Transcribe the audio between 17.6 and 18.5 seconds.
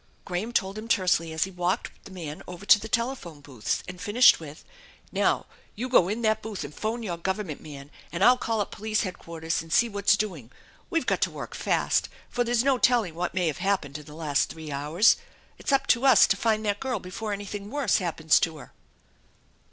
worse happens